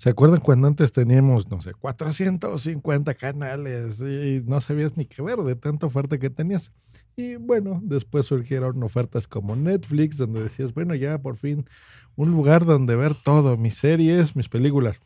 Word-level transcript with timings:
¿Se 0.00 0.08
acuerdan 0.08 0.40
cuando 0.40 0.66
antes 0.66 0.92
teníamos, 0.92 1.50
no 1.50 1.60
sé, 1.60 1.74
450 1.74 3.12
canales 3.16 4.00
y 4.00 4.42
no 4.46 4.58
sabías 4.62 4.96
ni 4.96 5.04
qué 5.04 5.20
ver 5.20 5.36
de 5.40 5.56
tanta 5.56 5.84
oferta 5.84 6.16
que 6.16 6.30
tenías? 6.30 6.72
Y 7.16 7.34
bueno, 7.36 7.80
después 7.82 8.24
surgieron 8.24 8.82
ofertas 8.82 9.28
como 9.28 9.56
Netflix, 9.56 10.16
donde 10.16 10.42
decías, 10.42 10.72
bueno, 10.72 10.94
ya 10.94 11.18
por 11.18 11.36
fin 11.36 11.66
un 12.16 12.30
lugar 12.30 12.64
donde 12.64 12.96
ver 12.96 13.14
todo, 13.14 13.58
mis 13.58 13.74
series, 13.74 14.34
mis 14.34 14.48
películas. 14.48 14.96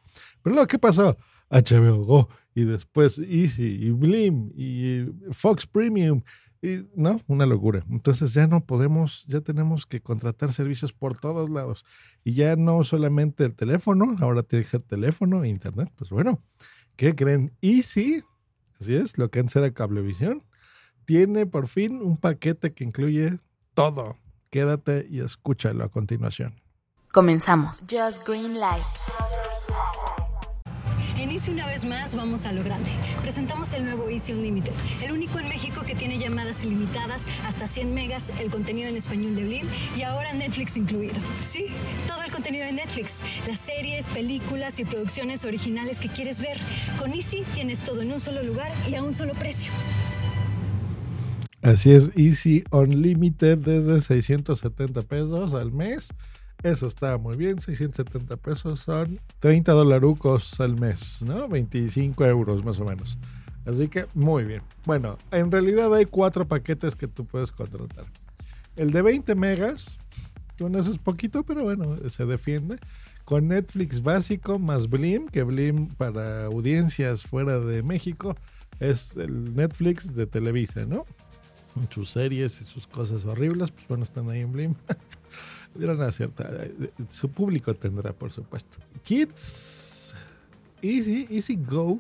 Pero 0.45 0.55
luego, 0.55 0.69
¿qué 0.69 0.79
pasó? 0.79 1.17
HBO 1.51 2.05
Go 2.05 2.29
y 2.55 2.63
después 2.63 3.19
Easy 3.19 3.87
y 3.87 3.91
Blim 3.91 4.53
y 4.55 5.07
Fox 5.33 5.67
Premium. 5.67 6.23
Y 6.65 6.89
no, 6.95 7.21
una 7.27 7.45
locura. 7.45 7.85
Entonces 7.91 8.33
ya 8.33 8.47
no 8.47 8.65
podemos, 8.65 9.27
ya 9.27 9.43
tenemos 9.43 9.85
que 9.85 10.01
contratar 10.01 10.51
servicios 10.55 10.95
por 10.95 11.19
todos 11.19 11.51
lados. 11.51 11.85
Y 12.25 12.33
ya 12.33 12.57
no 12.57 12.83
solamente 12.85 13.45
el 13.45 13.55
teléfono, 13.55 14.17
ahora 14.21 14.43
tiene 14.43 14.65
que 14.65 14.71
ser 14.71 14.81
teléfono 14.81 15.45
e 15.45 15.51
internet. 15.51 15.93
Pues 15.95 16.09
bueno, 16.09 16.43
¿qué 16.97 17.15
creen? 17.15 17.53
Easy, 17.61 18.25
así 18.81 18.95
es, 18.95 19.19
lo 19.19 19.31
que 19.31 19.41
antes 19.41 19.57
era 19.57 19.75
Cablevisión, 19.75 20.43
tiene 21.05 21.45
por 21.45 21.69
fin 21.69 22.01
un 22.01 22.17
paquete 22.17 22.73
que 22.73 22.85
incluye 22.85 23.41
todo. 23.75 24.17
Quédate 24.49 25.07
y 25.11 25.21
escúchalo 25.21 25.85
a 25.85 25.91
continuación. 25.91 26.63
Comenzamos. 27.13 27.81
Just 27.91 28.27
Green 28.27 28.59
Light. 28.59 28.87
En 31.25 31.31
Easy 31.31 31.51
una 31.51 31.67
vez 31.67 31.87
más 31.87 32.15
vamos 32.15 32.45
a 32.45 32.53
lo 32.53 32.63
grande. 32.63 32.91
Presentamos 33.23 33.73
el 33.73 33.87
nuevo 33.87 34.11
Easy 34.11 34.35
Unlimited, 34.35 34.75
el 35.03 35.11
único 35.11 35.39
en 35.39 35.49
México 35.49 35.81
que 35.81 35.95
tiene 35.95 36.19
llamadas 36.19 36.63
ilimitadas 36.65 37.29
hasta 37.47 37.67
100 37.67 37.95
megas, 37.95 38.31
el 38.41 38.51
contenido 38.51 38.91
en 38.91 38.97
español 38.99 39.35
de 39.35 39.45
Blim 39.45 39.67
y 39.97 40.03
ahora 40.03 40.35
Netflix 40.35 40.77
incluido. 40.77 41.15
Sí, 41.41 41.69
todo 42.07 42.23
el 42.25 42.31
contenido 42.31 42.67
de 42.67 42.73
Netflix, 42.73 43.23
las 43.49 43.59
series, 43.59 44.05
películas 44.09 44.79
y 44.79 44.85
producciones 44.85 45.47
originales 45.47 45.99
que 45.99 46.11
quieres 46.11 46.43
ver. 46.43 46.59
Con 46.99 47.15
Easy 47.15 47.43
tienes 47.55 47.81
todo 47.81 48.03
en 48.03 48.13
un 48.13 48.21
solo 48.21 48.43
lugar 48.43 48.71
y 48.87 48.95
a 48.95 49.03
un 49.03 49.15
solo 49.15 49.33
precio. 49.33 49.73
Así 51.63 51.91
es, 51.91 52.11
Easy 52.17 52.65
Unlimited 52.71 53.57
desde 53.57 54.03
670 54.03 55.01
pesos 55.01 55.55
al 55.55 55.73
mes. 55.73 56.11
Eso 56.65 56.87
está 56.87 57.19
muy 57.19 57.37
bien, 57.37 57.61
670 57.61 58.39
pesos 58.39 58.81
son 58.81 59.21
30 59.41 59.71
dolarucos 59.73 60.59
al 60.61 60.81
mes, 60.81 61.21
¿no? 61.21 61.47
25 61.47 62.25
euros 62.25 62.65
más 62.65 62.81
o 62.81 62.87
menos. 62.87 63.19
Así 63.67 63.89
que 63.89 64.07
muy 64.15 64.45
bien. 64.45 64.63
Bueno, 64.87 65.19
en 65.31 65.53
realidad 65.53 65.95
hay 65.95 66.07
cuatro 66.07 66.47
paquetes 66.47 66.97
que 66.97 67.07
tú 67.07 67.27
puedes 67.27 67.53
contratar. 67.53 68.07
El 68.77 68.93
de 68.93 69.03
20 69.03 69.35
megas, 69.35 69.99
con 70.59 70.75
eso 70.75 70.91
es 70.91 70.97
poquito, 70.97 71.45
pero 71.45 71.65
bueno, 71.65 71.99
se 72.09 72.25
defiende. 72.25 72.79
Con 73.27 73.49
Netflix 73.49 74.03
básico 74.03 74.59
más 74.59 74.89
Blim, 74.89 75.29
que 75.29 75.43
Blim 75.43 75.89
para 75.89 76.47
audiencias 76.47 77.25
fuera 77.25 77.59
de 77.59 77.83
México 77.83 78.37
es 78.81 79.19
el 79.19 79.55
Netflix 79.55 80.15
de 80.15 80.27
Televisa, 80.27 80.87
¿no? 80.87 81.05
Sus 81.91 82.11
series 82.11 82.61
y 82.61 82.65
sus 82.65 82.87
cosas 82.87 83.25
horribles, 83.25 83.71
pues 83.71 83.87
bueno, 83.89 84.05
están 84.05 84.29
ahí 84.31 84.41
en 84.41 84.53
Blim. 84.53 84.75
Una 85.75 86.13
cierta, 86.13 86.49
su 87.09 87.29
público 87.31 87.75
tendrá, 87.75 88.13
por 88.13 88.31
supuesto. 88.31 88.79
Kids, 89.03 90.15
Easy, 90.83 91.27
Easy 91.31 91.57
Go. 91.57 91.99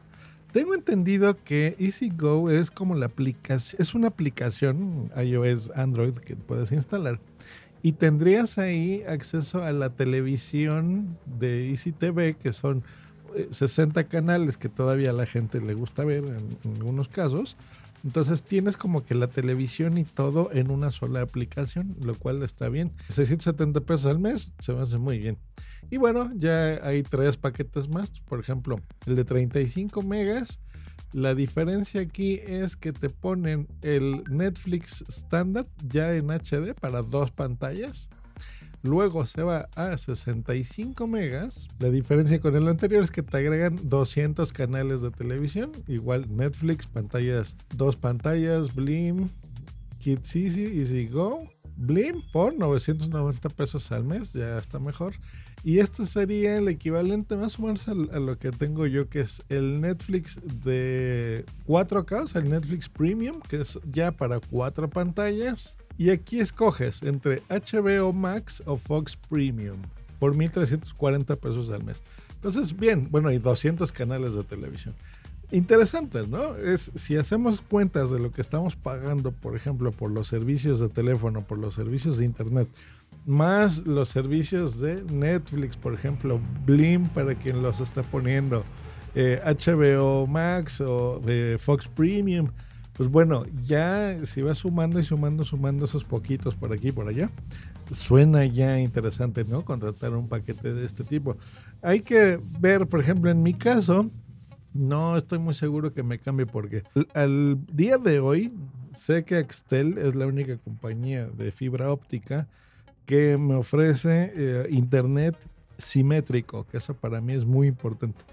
Tengo 0.52 0.74
entendido 0.74 1.36
que 1.42 1.74
Easy 1.80 2.10
Go 2.10 2.50
es 2.50 2.70
como 2.70 2.94
la 2.94 3.06
aplicación, 3.06 3.82
es 3.82 3.94
una 3.94 4.08
aplicación 4.08 5.10
iOS, 5.16 5.72
Android 5.74 6.14
que 6.14 6.36
puedes 6.36 6.70
instalar 6.70 7.18
y 7.82 7.92
tendrías 7.92 8.56
ahí 8.56 9.02
acceso 9.08 9.64
a 9.64 9.72
la 9.72 9.90
televisión 9.90 11.18
de 11.26 11.68
Easy 11.70 11.90
TV, 11.92 12.34
que 12.34 12.52
son 12.52 12.84
60 13.50 14.04
canales 14.04 14.56
que 14.56 14.68
todavía 14.68 15.10
a 15.10 15.12
la 15.12 15.26
gente 15.26 15.60
le 15.60 15.74
gusta 15.74 16.04
ver 16.04 16.24
en, 16.24 16.58
en 16.64 16.76
algunos 16.76 17.08
casos 17.08 17.56
entonces 18.04 18.42
tienes 18.42 18.76
como 18.76 19.04
que 19.04 19.14
la 19.14 19.28
televisión 19.28 19.96
y 19.96 20.04
todo 20.04 20.50
en 20.52 20.70
una 20.70 20.90
sola 20.90 21.22
aplicación, 21.22 21.96
lo 22.02 22.14
cual 22.14 22.42
está 22.42 22.68
bien. 22.68 22.92
670 23.08 23.80
pesos 23.80 24.06
al 24.06 24.18
mes 24.18 24.52
se 24.58 24.74
me 24.74 24.82
hace 24.82 24.98
muy 24.98 25.18
bien. 25.18 25.38
Y 25.90 25.96
bueno, 25.96 26.30
ya 26.36 26.86
hay 26.86 27.02
tres 27.02 27.36
paquetes 27.36 27.88
más. 27.88 28.10
Por 28.10 28.40
ejemplo, 28.40 28.80
el 29.06 29.16
de 29.16 29.24
35 29.24 30.02
megas. 30.02 30.60
La 31.12 31.34
diferencia 31.34 32.00
aquí 32.00 32.40
es 32.44 32.76
que 32.76 32.92
te 32.92 33.08
ponen 33.08 33.68
el 33.82 34.24
Netflix 34.28 35.04
estándar 35.08 35.66
ya 35.86 36.14
en 36.14 36.26
HD 36.26 36.74
para 36.74 37.02
dos 37.02 37.30
pantallas 37.30 38.10
Luego 38.84 39.24
se 39.24 39.42
va 39.42 39.70
a 39.76 39.96
65 39.96 41.06
megas. 41.06 41.68
La 41.78 41.88
diferencia 41.88 42.38
con 42.38 42.54
el 42.54 42.68
anterior 42.68 43.02
es 43.02 43.10
que 43.10 43.22
te 43.22 43.38
agregan 43.38 43.80
200 43.82 44.52
canales 44.52 45.00
de 45.00 45.10
televisión. 45.10 45.72
Igual 45.88 46.26
Netflix, 46.36 46.86
pantallas, 46.86 47.56
dos 47.74 47.96
pantallas, 47.96 48.74
Blim, 48.74 49.30
Kids 50.00 50.36
Easy, 50.36 50.80
Easy 50.80 51.08
Go. 51.08 51.38
Blim 51.78 52.20
por 52.30 52.54
990 52.54 53.48
pesos 53.48 53.90
al 53.90 54.04
mes, 54.04 54.34
ya 54.34 54.58
está 54.58 54.78
mejor. 54.78 55.14
Y 55.64 55.78
esto 55.78 56.04
sería 56.04 56.58
el 56.58 56.68
equivalente 56.68 57.36
más 57.36 57.58
o 57.58 57.62
menos 57.62 57.88
a, 57.88 57.94
lo 57.94 58.38
que 58.38 58.50
tengo 58.50 58.86
yo, 58.86 59.08
que 59.08 59.20
es 59.20 59.42
el 59.48 59.80
Netflix 59.80 60.38
de 60.62 61.46
4K, 61.66 62.24
o 62.24 62.26
sea, 62.26 62.42
el 62.42 62.50
Netflix 62.50 62.90
Premium, 62.90 63.40
que 63.48 63.62
es 63.62 63.78
ya 63.90 64.12
para 64.12 64.40
cuatro 64.40 64.90
pantallas. 64.90 65.78
Y 65.96 66.10
aquí 66.10 66.38
escoges 66.38 67.02
entre 67.02 67.40
HBO 67.48 68.12
Max 68.12 68.62
o 68.66 68.76
Fox 68.76 69.16
Premium 69.16 69.78
por 70.18 70.34
1.340 70.34 71.36
pesos 71.38 71.70
al 71.70 71.82
mes. 71.82 72.02
Entonces, 72.34 72.76
bien, 72.76 73.08
bueno, 73.10 73.30
hay 73.30 73.38
200 73.38 73.90
canales 73.90 74.34
de 74.34 74.44
televisión. 74.44 74.94
Interesante, 75.50 76.26
¿no? 76.26 76.56
Es 76.56 76.90
si 76.94 77.16
hacemos 77.16 77.62
cuentas 77.62 78.10
de 78.10 78.18
lo 78.18 78.32
que 78.32 78.40
estamos 78.40 78.76
pagando, 78.76 79.32
por 79.32 79.56
ejemplo, 79.56 79.92
por 79.92 80.10
los 80.10 80.28
servicios 80.28 80.80
de 80.80 80.88
teléfono, 80.88 81.40
por 81.40 81.58
los 81.58 81.74
servicios 81.74 82.18
de 82.18 82.24
internet, 82.24 82.68
más 83.26 83.86
los 83.86 84.08
servicios 84.08 84.78
de 84.80 85.02
Netflix, 85.04 85.76
por 85.76 85.94
ejemplo, 85.94 86.40
Blim 86.64 87.08
para 87.08 87.34
quien 87.34 87.62
los 87.62 87.80
está 87.80 88.02
poniendo, 88.02 88.64
HBO 89.14 90.24
eh, 90.24 90.26
Max 90.28 90.80
o 90.80 91.20
eh, 91.26 91.56
Fox 91.58 91.88
Premium 91.88 92.50
pues 92.94 93.10
bueno, 93.10 93.44
ya 93.60 94.24
si 94.24 94.40
vas 94.40 94.58
sumando 94.58 95.00
y 95.00 95.04
sumando, 95.04 95.44
sumando 95.44 95.84
esos 95.84 96.04
poquitos 96.04 96.54
por 96.54 96.72
aquí 96.72 96.88
y 96.88 96.92
por 96.92 97.08
allá, 97.08 97.28
suena 97.90 98.46
ya 98.46 98.78
interesante, 98.78 99.44
¿no? 99.44 99.64
Contratar 99.64 100.14
un 100.14 100.28
paquete 100.28 100.72
de 100.72 100.86
este 100.86 101.02
tipo. 101.02 101.36
Hay 101.82 102.00
que 102.00 102.40
ver, 102.60 102.86
por 102.86 103.00
ejemplo, 103.00 103.30
en 103.32 103.42
mi 103.42 103.52
caso, 103.52 104.08
no 104.72 105.16
estoy 105.16 105.40
muy 105.40 105.54
seguro 105.54 105.92
que 105.92 106.04
me 106.04 106.20
cambie 106.20 106.46
porque 106.46 106.84
al 107.14 107.58
día 107.66 107.98
de 107.98 108.20
hoy 108.20 108.54
sé 108.92 109.24
que 109.24 109.38
Axtel 109.38 109.98
es 109.98 110.14
la 110.14 110.28
única 110.28 110.56
compañía 110.58 111.26
de 111.26 111.50
fibra 111.50 111.90
óptica 111.90 112.48
que 113.06 113.36
me 113.38 113.54
ofrece 113.54 114.32
eh, 114.34 114.66
internet 114.70 115.36
simétrico, 115.78 116.66
que 116.66 116.78
eso 116.78 116.94
para 116.94 117.20
mí 117.20 117.34
es 117.34 117.44
muy 117.44 117.66
importante 117.66 118.24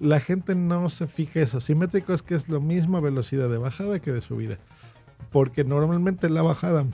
la 0.00 0.18
gente 0.18 0.54
no 0.54 0.88
se 0.88 1.06
fija 1.06 1.40
eso. 1.40 1.60
Simétrico 1.60 2.12
es 2.12 2.22
que 2.22 2.34
es 2.34 2.48
lo 2.48 2.60
mismo 2.60 3.00
velocidad 3.00 3.48
de 3.48 3.58
bajada 3.58 4.00
que 4.00 4.12
de 4.12 4.22
subida. 4.22 4.58
Porque 5.30 5.62
normalmente 5.62 6.30
la 6.30 6.40
bajada, 6.40 6.86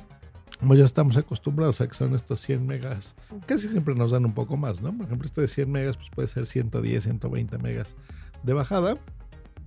como 0.58 0.74
ya 0.74 0.84
estamos 0.84 1.16
acostumbrados 1.16 1.80
a 1.80 1.86
que 1.86 1.94
son 1.94 2.14
estos 2.14 2.40
100 2.40 2.66
megas, 2.66 3.14
casi 3.46 3.68
siempre 3.68 3.94
nos 3.94 4.10
dan 4.10 4.26
un 4.26 4.34
poco 4.34 4.56
más, 4.56 4.82
¿no? 4.82 4.94
Por 4.94 5.06
ejemplo, 5.06 5.26
este 5.26 5.40
de 5.40 5.48
100 5.48 5.70
megas 5.70 5.96
pues 5.96 6.10
puede 6.10 6.28
ser 6.28 6.46
110, 6.46 7.04
120 7.04 7.58
megas 7.58 7.94
de 8.42 8.52
bajada, 8.52 8.98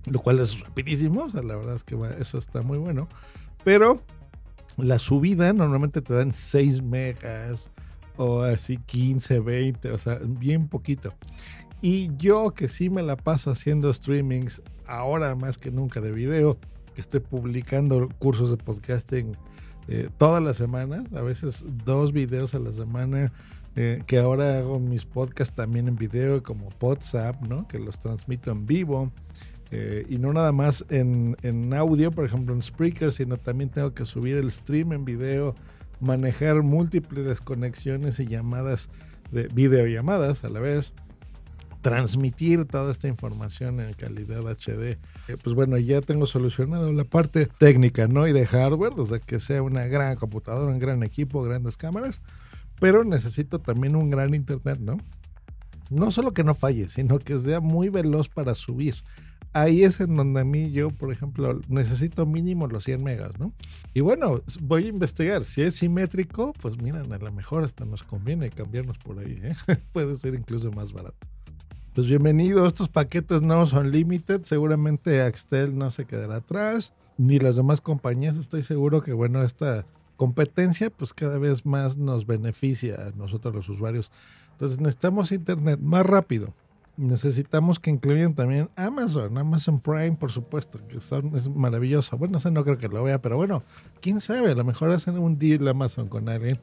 lo 0.04 0.20
cual 0.20 0.38
es 0.38 0.60
rapidísimo. 0.60 1.24
O 1.24 1.30
sea, 1.30 1.42
la 1.42 1.56
verdad 1.56 1.76
es 1.76 1.82
que 1.82 1.96
eso 2.18 2.36
está 2.36 2.60
muy 2.60 2.76
bueno. 2.76 3.08
Pero 3.64 4.02
la 4.82 4.98
subida 4.98 5.52
normalmente 5.52 6.02
te 6.02 6.14
dan 6.14 6.32
6 6.32 6.82
megas 6.82 7.70
o 8.16 8.42
así 8.42 8.78
15, 8.78 9.40
20, 9.40 9.92
o 9.92 9.98
sea, 9.98 10.18
bien 10.22 10.68
poquito. 10.68 11.14
Y 11.82 12.10
yo 12.18 12.52
que 12.52 12.68
sí 12.68 12.90
me 12.90 13.02
la 13.02 13.16
paso 13.16 13.50
haciendo 13.50 13.92
streamings, 13.92 14.62
ahora 14.86 15.34
más 15.34 15.56
que 15.56 15.70
nunca 15.70 16.00
de 16.00 16.12
video, 16.12 16.58
que 16.94 17.00
estoy 17.00 17.20
publicando 17.20 18.08
cursos 18.18 18.50
de 18.50 18.58
podcasting 18.58 19.32
eh, 19.88 20.10
todas 20.18 20.42
las 20.42 20.56
semanas, 20.56 21.12
a 21.14 21.22
veces 21.22 21.64
dos 21.84 22.12
videos 22.12 22.54
a 22.54 22.58
la 22.58 22.72
semana, 22.72 23.32
eh, 23.76 24.02
que 24.06 24.18
ahora 24.18 24.58
hago 24.58 24.78
mis 24.78 25.04
podcasts 25.04 25.54
también 25.54 25.88
en 25.88 25.96
video 25.96 26.42
como 26.42 26.68
WhatsApp, 26.80 27.40
¿no? 27.42 27.66
Que 27.66 27.78
los 27.78 27.98
transmito 27.98 28.50
en 28.50 28.66
vivo. 28.66 29.10
Eh, 29.72 30.04
y 30.08 30.16
no 30.16 30.32
nada 30.32 30.50
más 30.52 30.84
en, 30.88 31.36
en, 31.42 31.72
audio, 31.74 32.10
por 32.10 32.24
ejemplo 32.24 32.54
en 32.54 32.62
Spreaker, 32.62 33.12
sino 33.12 33.36
también 33.36 33.70
tengo 33.70 33.94
que 33.94 34.04
subir 34.04 34.36
el 34.36 34.50
stream 34.50 34.92
en 34.92 35.04
video, 35.04 35.54
manejar 36.00 36.62
múltiples 36.62 37.40
conexiones 37.40 38.18
y 38.18 38.26
llamadas 38.26 38.88
de 39.30 39.46
videollamadas 39.48 40.42
a 40.42 40.48
la 40.48 40.58
vez, 40.58 40.92
transmitir 41.82 42.64
toda 42.64 42.90
esta 42.90 43.06
información 43.06 43.80
en 43.80 43.92
calidad 43.94 44.42
HD. 44.42 44.98
Eh, 45.28 45.36
pues 45.42 45.54
bueno, 45.54 45.78
ya 45.78 46.00
tengo 46.00 46.26
solucionado 46.26 46.92
la 46.92 47.04
parte 47.04 47.46
técnica, 47.46 48.08
¿no? 48.08 48.26
Y 48.26 48.32
de 48.32 48.46
hardware, 48.46 48.94
o 48.96 49.06
sea, 49.06 49.20
que 49.20 49.38
sea 49.38 49.62
una 49.62 49.86
gran 49.86 50.16
computadora, 50.16 50.72
un 50.72 50.80
gran 50.80 51.02
equipo, 51.04 51.42
grandes 51.42 51.76
cámaras, 51.76 52.20
pero 52.80 53.04
necesito 53.04 53.60
también 53.60 53.94
un 53.94 54.10
gran 54.10 54.34
internet, 54.34 54.78
¿no? 54.80 54.98
No 55.90 56.10
solo 56.10 56.32
que 56.32 56.44
no 56.44 56.54
falle, 56.54 56.88
sino 56.88 57.18
que 57.18 57.38
sea 57.38 57.60
muy 57.60 57.88
veloz 57.88 58.28
para 58.28 58.54
subir 58.54 58.96
ahí 59.52 59.84
es 59.84 60.00
en 60.00 60.14
donde 60.14 60.40
a 60.40 60.44
mí 60.44 60.70
yo, 60.70 60.90
por 60.90 61.12
ejemplo, 61.12 61.60
necesito 61.68 62.26
mínimo 62.26 62.66
los 62.66 62.84
100 62.84 63.02
megas, 63.02 63.38
¿no? 63.38 63.52
Y 63.94 64.00
bueno, 64.00 64.42
voy 64.62 64.86
a 64.86 64.88
investigar. 64.88 65.44
Si 65.44 65.62
es 65.62 65.76
simétrico, 65.76 66.52
pues 66.60 66.80
miren, 66.80 67.12
a 67.12 67.18
lo 67.18 67.32
mejor 67.32 67.64
hasta 67.64 67.84
nos 67.84 68.02
conviene 68.02 68.50
cambiarnos 68.50 68.98
por 68.98 69.18
ahí, 69.18 69.40
¿eh? 69.42 69.56
Puede 69.92 70.16
ser 70.16 70.34
incluso 70.34 70.70
más 70.70 70.92
barato. 70.92 71.26
Pues 71.94 72.06
bienvenido, 72.06 72.66
estos 72.66 72.88
paquetes 72.88 73.42
no 73.42 73.66
son 73.66 73.90
limited, 73.90 74.42
seguramente 74.42 75.22
Axtel 75.22 75.76
no 75.76 75.90
se 75.90 76.04
quedará 76.04 76.36
atrás, 76.36 76.92
ni 77.18 77.40
las 77.40 77.56
demás 77.56 77.80
compañías, 77.80 78.36
estoy 78.36 78.62
seguro 78.62 79.02
que 79.02 79.12
bueno, 79.12 79.42
esta 79.42 79.84
competencia 80.16 80.90
pues 80.90 81.12
cada 81.12 81.38
vez 81.38 81.66
más 81.66 81.96
nos 81.96 82.26
beneficia 82.26 83.08
a 83.08 83.10
nosotros 83.16 83.54
los 83.54 83.68
usuarios. 83.68 84.12
Entonces 84.52 84.78
necesitamos 84.78 85.32
internet 85.32 85.80
más 85.80 86.06
rápido, 86.06 86.54
necesitamos 87.00 87.80
que 87.80 87.90
incluyan 87.90 88.34
también 88.34 88.68
Amazon, 88.76 89.36
Amazon 89.38 89.80
Prime, 89.80 90.12
por 90.12 90.30
supuesto, 90.30 90.78
que 90.86 91.00
son, 91.00 91.34
es 91.34 91.48
maravilloso. 91.48 92.16
Bueno, 92.18 92.32
no 92.32 92.40
sé, 92.40 92.50
no 92.50 92.62
creo 92.62 92.78
que 92.78 92.88
lo 92.88 93.02
vea, 93.02 93.20
pero 93.20 93.36
bueno, 93.36 93.62
quién 94.00 94.20
sabe, 94.20 94.50
a 94.50 94.54
lo 94.54 94.64
mejor 94.64 94.90
hacen 94.92 95.18
un 95.18 95.38
deal 95.38 95.66
Amazon 95.66 96.08
con 96.08 96.28
alguien 96.28 96.58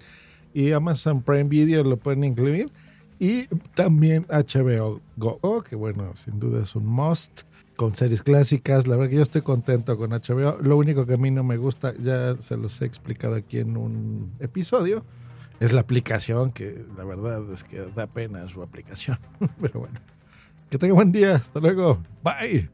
y 0.53 0.71
Amazon 0.71 1.21
Prime 1.21 1.45
Video 1.45 1.83
lo 1.83 1.97
pueden 1.97 2.23
incluir. 2.23 2.71
Y 3.19 3.47
también 3.73 4.27
HBO 4.29 5.01
Go, 5.15 5.63
que 5.63 5.75
bueno, 5.75 6.15
sin 6.15 6.39
duda 6.39 6.61
es 6.61 6.75
un 6.75 6.85
must 6.85 7.41
con 7.75 7.95
series 7.95 8.21
clásicas. 8.21 8.85
La 8.85 8.95
verdad 8.95 9.09
que 9.09 9.15
yo 9.15 9.23
estoy 9.23 9.41
contento 9.41 9.97
con 9.97 10.11
HBO. 10.11 10.59
Lo 10.61 10.77
único 10.77 11.05
que 11.07 11.15
a 11.15 11.17
mí 11.17 11.31
no 11.31 11.43
me 11.43 11.57
gusta, 11.57 11.95
ya 11.99 12.39
se 12.39 12.57
los 12.57 12.79
he 12.81 12.85
explicado 12.85 13.33
aquí 13.33 13.57
en 13.57 13.75
un 13.75 14.33
episodio, 14.39 15.03
es 15.59 15.73
la 15.73 15.81
aplicación, 15.81 16.51
que 16.51 16.85
la 16.95 17.03
verdad 17.03 17.41
es 17.51 17.63
que 17.63 17.81
da 17.95 18.05
pena 18.05 18.47
su 18.49 18.61
aplicación. 18.61 19.17
Pero 19.59 19.79
bueno. 19.79 19.99
Que 20.69 20.77
tenga 20.77 20.93
buen 20.93 21.11
día. 21.11 21.35
Hasta 21.35 21.59
luego. 21.59 21.99
Bye. 22.23 22.67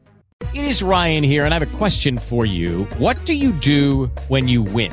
It 0.52 0.64
is 0.64 0.82
Ryan 0.82 1.24
here, 1.24 1.44
and 1.44 1.54
I 1.54 1.58
have 1.58 1.74
a 1.74 1.76
question 1.78 2.18
for 2.18 2.44
you. 2.44 2.84
What 2.98 3.16
do 3.24 3.34
you 3.34 3.52
do 3.52 4.10
when 4.28 4.46
you 4.48 4.62
win? 4.62 4.92